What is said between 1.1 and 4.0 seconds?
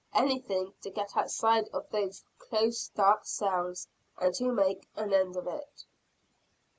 outside of those close dark cells